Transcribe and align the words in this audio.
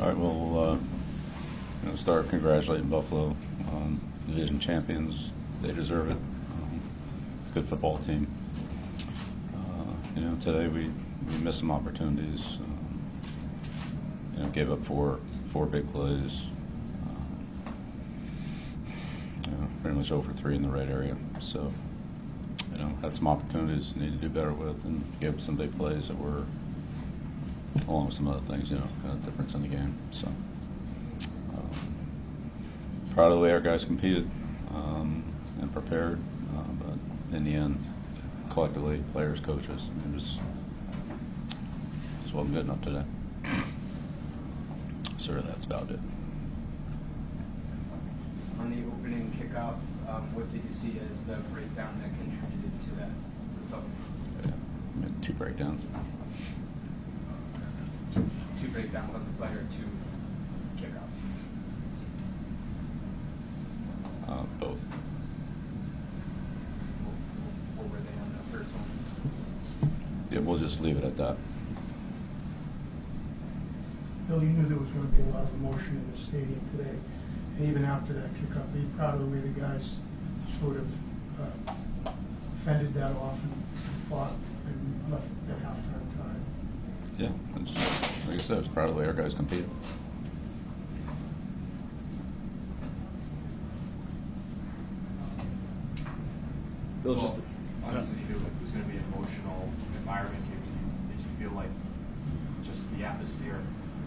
All 0.00 0.06
right, 0.06 0.16
well, 0.16 0.80
uh, 1.88 1.96
start 1.96 2.28
congratulating 2.28 2.88
Buffalo, 2.88 3.34
um, 3.72 4.00
division 4.28 4.60
champions. 4.60 5.32
They 5.60 5.72
deserve 5.72 6.10
it. 6.10 6.16
Um, 6.16 6.80
Good 7.52 7.66
football 7.66 7.98
team. 7.98 8.28
Uh, 9.52 9.94
You 10.14 10.22
know, 10.22 10.36
today 10.36 10.68
we, 10.68 10.92
we 11.28 11.38
missed 11.38 11.58
some 11.58 11.72
opportunities. 11.72 12.58
um, 12.62 13.00
You 14.34 14.42
know, 14.44 14.48
gave 14.50 14.70
up 14.70 14.84
four, 14.84 15.18
four 15.52 15.66
big 15.66 15.90
plays. 15.92 16.46
Um, 17.04 17.74
You 19.46 19.50
know, 19.50 19.68
pretty 19.82 19.96
much 19.96 20.12
over 20.12 20.32
three 20.32 20.54
in 20.54 20.62
the 20.62 20.70
right 20.70 20.88
area. 20.88 21.16
So, 21.40 21.72
you 22.70 22.78
know, 22.78 22.92
had 23.02 23.16
some 23.16 23.26
opportunities, 23.26 23.96
need 23.96 24.12
to 24.12 24.28
do 24.28 24.28
better 24.28 24.52
with, 24.52 24.84
and 24.84 25.02
gave 25.20 25.34
up 25.34 25.40
some 25.40 25.56
big 25.56 25.76
plays 25.76 26.06
that 26.06 26.18
were 26.20 26.44
along 27.86 28.06
with 28.06 28.14
some 28.14 28.28
other 28.28 28.40
things, 28.40 28.70
you 28.70 28.76
know, 28.76 28.88
kind 29.02 29.14
of 29.14 29.24
difference 29.24 29.54
in 29.54 29.62
the 29.62 29.68
game. 29.68 29.96
So, 30.10 30.26
um, 31.54 31.70
proud 33.14 33.26
of 33.26 33.38
the 33.38 33.38
way 33.38 33.52
our 33.52 33.60
guys 33.60 33.84
competed 33.84 34.28
um, 34.74 35.24
and 35.60 35.72
prepared, 35.72 36.18
uh, 36.56 36.62
but 36.80 37.36
in 37.36 37.44
the 37.44 37.54
end, 37.54 37.84
collectively, 38.50 39.02
players, 39.12 39.40
coaches, 39.40 39.88
it 40.04 40.18
just 40.18 40.40
just 42.22 42.34
wasn't 42.34 42.54
good 42.54 42.64
enough 42.64 42.82
today. 42.82 43.04
Sort 45.18 45.38
of 45.38 45.46
that's 45.46 45.64
about 45.64 45.90
it. 45.90 45.98
On 48.60 48.70
the 48.70 48.86
opening 48.86 49.32
kickoff, 49.38 49.76
um, 50.08 50.34
what 50.34 50.50
did 50.52 50.62
you 50.64 50.72
see 50.72 50.98
as 51.10 51.22
the 51.22 51.36
breakdown 51.52 52.00
that 52.02 52.10
contributed 52.18 52.72
to 52.84 52.90
that 52.96 53.10
result? 53.62 53.84
Yeah, 54.44 54.52
I 54.52 55.00
mean, 55.00 55.14
two 55.22 55.32
breakdowns. 55.32 55.82
Two 58.60 58.68
breakdowns 58.68 59.14
on 59.14 59.24
the 59.24 59.32
play 59.38 59.48
or 59.48 59.66
two 59.70 59.88
kickoffs? 60.76 61.18
Uh, 64.26 64.42
both. 64.58 64.78
What 67.04 67.14
what 67.76 67.92
were 67.92 67.98
they 67.98 68.16
on 68.20 68.32
the 68.36 68.56
first 68.56 68.72
one? 68.72 68.84
Yeah, 70.30 70.40
we'll 70.40 70.58
just 70.58 70.80
leave 70.80 70.96
it 70.96 71.04
at 71.04 71.16
that. 71.18 71.36
Bill, 74.28 74.42
you 74.42 74.48
knew 74.48 74.68
there 74.68 74.76
was 74.76 74.88
gonna 74.90 75.06
be 75.06 75.22
a 75.22 75.32
lot 75.32 75.44
of 75.44 75.54
emotion 75.54 76.02
in 76.04 76.10
the 76.12 76.18
stadium 76.18 76.60
today, 76.76 76.96
and 77.58 77.68
even 77.68 77.84
after 77.84 78.12
that 78.12 78.34
kickoff, 78.34 78.74
are 78.74 78.78
you 78.78 78.88
proud 78.96 79.14
of 79.14 79.20
the 79.20 79.26
way 79.26 79.40
the 79.40 79.60
guys 79.60 79.94
sort 80.60 80.76
of 80.76 80.86
uh, 81.40 82.10
fended 82.64 82.92
that 82.94 83.12
off 83.12 83.38
and 83.40 83.62
fought 84.10 84.32
and 84.66 85.12
left 85.12 85.28
at 85.48 85.58
halftime 85.62 86.08
time? 86.18 86.44
Yeah, 87.16 87.30
it's, 87.56 87.72
like 88.50 88.58
I 88.58 88.62
said, 88.62 88.64
I 88.64 88.68
was 88.68 88.68
proud 88.68 88.88
of 88.88 88.94
the 88.94 89.00
way 89.00 89.06
our 89.06 89.12
guys 89.12 89.34
competed. 89.34 89.68
Bill, 97.02 97.14
Well, 97.14 97.28
just, 97.28 97.40
Obviously, 97.84 98.18
you 98.20 98.24
knew 98.28 98.36
it 98.36 98.62
was 98.62 98.70
gonna 98.70 98.84
be 98.84 98.96
an 98.96 99.04
emotional 99.14 99.70
environment. 99.96 100.44
Did 100.44 100.60
you, 100.66 101.16
did 101.16 101.24
you 101.24 101.48
feel 101.48 101.56
like 101.56 101.70
just 102.62 102.90
the 102.96 103.04
atmosphere 103.04 103.60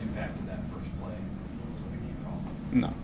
impacted 0.00 0.48
that 0.48 0.60
first 0.72 0.90
play? 1.00 1.16
So 1.76 1.84
the 1.90 1.96
game 1.96 2.16
call? 2.24 2.42
No. 2.72 2.94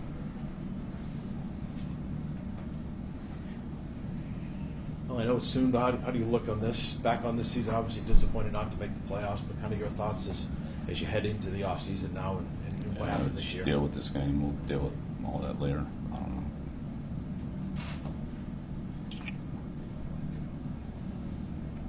well, 5.13 5.21
I 5.21 5.25
know 5.25 5.37
it's 5.37 5.45
soon, 5.45 5.69
but 5.69 5.79
how, 5.79 5.97
how 6.05 6.11
do 6.11 6.17
you 6.17 6.25
look 6.25 6.49
on 6.49 6.59
this, 6.59 6.93
back 6.95 7.23
on 7.23 7.37
this 7.37 7.51
season? 7.51 7.75
Obviously 7.75 8.01
disappointed 8.03 8.51
not 8.51 8.71
to 8.71 8.77
make 8.77 8.93
the 8.95 9.13
playoffs, 9.13 9.41
but 9.47 9.59
kind 9.61 9.71
of 9.71 9.79
your 9.79 9.89
thoughts 9.89 10.27
as, 10.27 10.45
as 10.89 10.99
you 11.01 11.07
head 11.07 11.25
into 11.25 11.49
the 11.49 11.61
offseason 11.61 12.13
now 12.13 12.37
and, 12.37 12.47
and 12.85 12.97
what 12.97 13.05
Yeah, 13.07 13.11
happened 13.11 13.37
this 13.37 13.53
year? 13.53 13.63
Deal 13.63 13.79
with 13.79 13.93
this 13.93 14.09
game. 14.09 14.41
We'll 14.41 14.51
deal 14.67 14.79
with 14.79 14.93
all 15.25 15.39
that 15.39 15.59
later. 15.61 15.85
I 16.11 16.15
don't 16.15 16.35
know. 16.35 16.43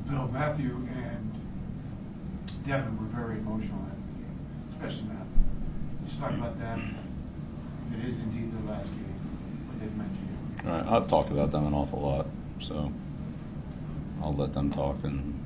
Bill, 0.08 0.28
Matthew 0.32 0.74
and 0.94 1.32
Devin 2.66 2.98
were 2.98 3.18
very 3.20 3.38
emotional 3.38 3.80
after 3.86 3.96
the 4.12 4.18
game, 4.22 4.70
especially 4.72 5.08
Matthew. 5.08 5.24
Let's 6.04 6.16
talk 6.16 6.30
about 6.32 6.58
them. 6.58 6.96
It 7.92 8.04
is 8.08 8.18
indeed 8.20 8.52
their 8.52 8.74
last 8.74 8.86
game, 8.86 9.66
what 9.68 9.80
they've 9.80 9.94
meant 9.96 10.12
to 10.14 10.20
you. 10.66 10.70
All 10.70 10.78
right, 10.80 10.86
I've 10.92 11.08
talked 11.08 11.30
about 11.30 11.50
them 11.50 11.66
an 11.66 11.74
awful 11.74 12.00
lot, 12.00 12.26
so 12.60 12.92
I'll 14.22 14.34
let 14.34 14.52
them 14.52 14.70
talk 14.72 14.96
and 15.04 15.40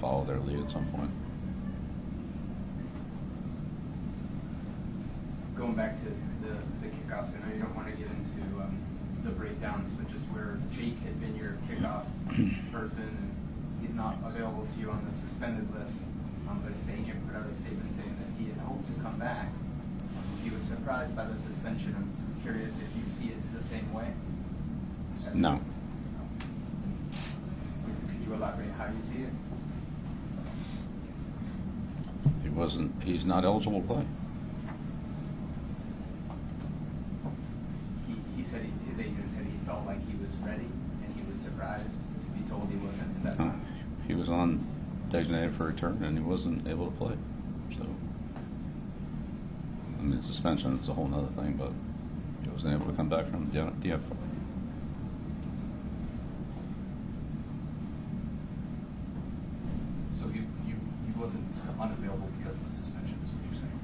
follow 0.00 0.24
their 0.24 0.38
lead 0.38 0.60
at 0.64 0.70
some 0.70 0.86
point. 0.86 1.10
Going 5.72 5.88
back 5.88 5.96
to 6.04 6.10
the, 6.44 6.52
the 6.84 6.88
kickoffs, 6.92 7.32
and 7.32 7.42
I 7.44 7.48
know 7.48 7.54
you 7.54 7.62
don't 7.62 7.74
want 7.74 7.88
to 7.88 7.94
get 7.96 8.08
into 8.12 8.60
um, 8.60 8.76
the 9.24 9.30
breakdowns, 9.30 9.94
but 9.94 10.06
just 10.12 10.26
where 10.26 10.58
Jake 10.70 11.00
had 11.00 11.18
been 11.18 11.34
your 11.34 11.56
kickoff 11.64 12.04
person 12.72 13.08
and 13.08 13.32
he's 13.80 13.94
not 13.96 14.18
available 14.22 14.68
to 14.74 14.78
you 14.78 14.90
on 14.90 15.02
the 15.08 15.14
suspended 15.16 15.64
list, 15.72 15.96
um, 16.46 16.60
but 16.62 16.76
his 16.76 16.90
agent 16.90 17.26
put 17.26 17.34
out 17.40 17.48
a 17.48 17.54
statement 17.56 17.90
saying 17.90 18.14
that 18.20 18.28
he 18.38 18.50
had 18.50 18.58
hoped 18.68 18.84
to 18.84 18.92
come 19.00 19.18
back. 19.18 19.48
He 20.44 20.50
was 20.50 20.62
surprised 20.62 21.16
by 21.16 21.24
the 21.24 21.38
suspension. 21.40 21.96
I'm 21.96 22.42
curious 22.42 22.74
if 22.76 22.92
you 22.94 23.08
see 23.10 23.32
it 23.32 23.40
the 23.56 23.64
same 23.64 23.90
way? 23.94 24.12
As- 25.26 25.34
No. 25.34 25.58
Could 28.12 28.28
you 28.28 28.34
elaborate 28.34 28.72
how 28.72 28.88
you 28.92 29.00
see 29.00 29.22
it? 29.22 29.32
He 32.42 32.50
wasn't. 32.50 33.02
He's 33.02 33.24
not 33.24 33.46
eligible 33.46 33.80
to 33.80 33.86
play. 33.86 34.04
He, 38.06 38.42
he 38.42 38.48
said, 38.48 38.62
he- 38.64 38.90
his 38.90 38.98
agent 39.00 39.30
said 39.30 39.46
he 39.46 39.56
felt 39.66 39.86
like 39.86 39.98
he 40.08 40.14
was 40.16 40.31
ready 40.44 40.68
and 41.04 41.14
he 41.14 41.22
was 41.30 41.40
surprised 41.40 41.94
to 42.22 42.28
be 42.38 42.48
told 42.48 42.68
he 42.70 42.76
wasn't. 42.76 43.16
Is 43.18 43.22
that 43.24 43.40
Uh? 43.40 43.52
He 44.06 44.14
was 44.14 44.28
on 44.28 44.66
designated 45.10 45.54
for 45.54 45.66
return 45.66 46.02
and 46.02 46.16
he 46.18 46.24
wasn't 46.24 46.66
able 46.66 46.86
to 46.86 46.96
play. 46.96 47.14
So, 47.76 47.86
I 49.98 50.02
mean, 50.02 50.20
suspension 50.22 50.78
is 50.78 50.88
a 50.88 50.94
whole 50.94 51.10
other 51.14 51.28
thing, 51.28 51.54
but 51.54 51.72
he 52.42 52.50
wasn't 52.50 52.74
able 52.74 52.86
to 52.90 52.96
come 52.96 53.08
back 53.08 53.30
from 53.30 53.46
DF. 53.50 53.72
DF. 53.80 54.00
So 60.20 60.28
he, 60.28 60.40
he, 60.66 60.72
he 60.72 61.20
wasn't 61.20 61.44
unavailable 61.80 62.28
because 62.38 62.56
of 62.56 62.64
the 62.64 62.70
suspension, 62.70 63.18
is 63.24 63.30
what 63.30 63.42
you're 63.44 63.60
saying? 63.60 63.80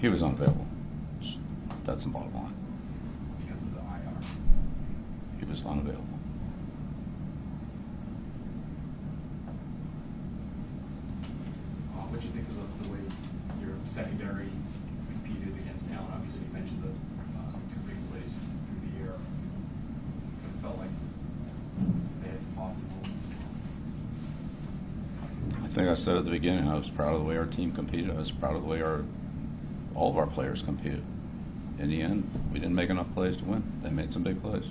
He 0.00 0.08
was 0.08 0.22
unavailable. 0.22 0.66
That's 1.84 2.04
the 2.04 2.10
bottom 2.10 2.34
line. 2.34 2.54
Because 3.40 3.62
of 3.62 3.74
the 3.74 3.80
IR. 3.80 4.14
He 5.38 5.44
was 5.44 5.64
unavailable. 5.64 6.18
Uh, 11.94 12.02
what 12.10 12.20
do 12.20 12.26
you 12.26 12.32
think 12.32 12.48
of 12.48 12.82
the, 12.82 12.88
way 12.88 12.98
your 13.62 13.76
secondary 13.84 14.50
competed 15.08 15.54
against 15.58 15.86
Allen? 15.92 16.06
Obviously, 16.12 16.46
you 16.46 16.52
mentioned 16.52 16.82
the 16.82 16.90
uh, 17.38 17.52
two 17.70 17.80
big 17.86 17.96
plays 18.10 18.34
through 18.34 18.80
the 18.82 18.92
air. 19.06 19.14
It 19.14 20.62
felt 20.62 20.78
like 20.78 20.90
they 22.22 22.30
had 22.30 22.42
some 22.42 22.52
positive 22.54 22.90
moments. 22.90 23.22
I 25.62 25.66
think 25.68 25.88
I 25.88 25.94
said 25.94 26.16
at 26.16 26.24
the 26.24 26.30
beginning, 26.30 26.68
I 26.68 26.74
was 26.74 26.88
proud 26.88 27.14
of 27.14 27.20
the 27.20 27.26
way 27.26 27.36
our 27.36 27.46
team 27.46 27.72
competed. 27.72 28.10
I 28.10 28.14
was 28.14 28.30
proud 28.30 28.56
of 28.56 28.62
the 28.62 28.68
way 28.68 28.82
our 28.82 29.04
all 29.94 30.10
of 30.10 30.16
our 30.16 30.26
players 30.26 30.62
competed. 30.62 31.02
In 31.78 31.90
the 31.90 32.02
end, 32.02 32.28
we 32.52 32.58
didn't 32.58 32.74
make 32.74 32.90
enough 32.90 33.12
plays 33.14 33.36
to 33.38 33.44
win. 33.44 33.62
They 33.82 33.90
made 33.90 34.12
some 34.12 34.22
big 34.22 34.40
plays. 34.42 34.64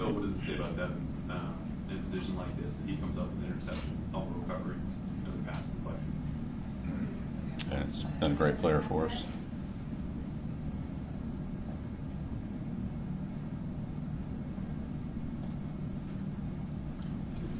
Bill, 0.00 0.12
what 0.12 0.22
does 0.22 0.34
it 0.34 0.40
say 0.46 0.54
about 0.54 0.78
Devin 0.78 0.96
uh, 1.30 1.52
in 1.90 1.98
a 1.98 2.00
position 2.00 2.34
like 2.34 2.56
this 2.56 2.72
that 2.72 2.88
he 2.88 2.96
comes 2.96 3.18
up 3.18 3.28
with 3.28 3.44
an 3.44 3.52
interception, 3.52 3.98
fumble 4.10 4.32
recovery, 4.40 4.76
you 4.76 5.28
know, 5.28 5.36
the 5.36 5.44
pass 5.52 5.62
deflection? 5.66 6.10
And 7.70 7.84
it's 7.86 8.04
been 8.18 8.32
a 8.32 8.34
great 8.34 8.58
player 8.58 8.80
for 8.80 9.04
us. 9.04 9.24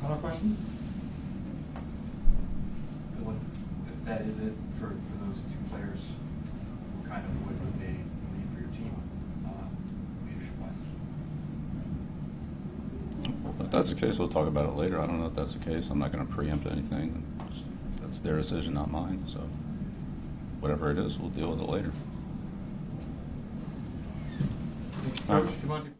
Other 0.03 0.17
questions? 0.17 0.59
And 3.19 3.27
what, 3.27 3.37
if 3.37 4.05
that 4.07 4.23
is 4.23 4.41
it 4.41 4.55
for, 4.81 4.89
for 4.89 5.17
those 5.29 5.43
two 5.45 5.61
players, 5.69 6.01
what 6.97 7.13
kind 7.13 7.23
of 7.23 7.33
would 7.47 7.61
would 7.61 7.77
they 7.79 8.01
leave 8.33 8.49
for 8.55 8.61
your 8.65 8.71
team, 8.73 8.97
uh, 9.45 9.69
leadership 10.25 10.57
wise? 10.57 10.73
If 13.71 13.75
that's 13.75 13.91
the 13.91 13.95
case, 13.95 14.19
we'll 14.19 14.27
talk 14.27 14.49
about 14.49 14.69
it 14.69 14.75
later. 14.75 15.01
I 15.01 15.07
don't 15.07 15.21
know 15.21 15.27
if 15.27 15.35
that's 15.35 15.55
the 15.55 15.65
case. 15.65 15.91
I'm 15.91 16.01
not 16.01 16.11
going 16.11 16.27
to 16.27 16.33
preempt 16.33 16.67
anything. 16.67 17.25
That's 18.03 18.19
their 18.19 18.37
decision, 18.37 18.75
not 18.75 18.91
mine. 18.91 19.23
So, 19.29 19.39
whatever 20.59 20.91
it 20.91 20.99
is, 20.99 21.21
we'll 21.21 21.31
deal 21.31 21.53
with 21.53 21.61
it 21.61 21.69
later. 21.69 21.93
Coach, 25.29 25.51
Devontae 25.63 25.93